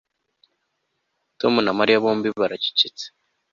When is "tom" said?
1.39-1.53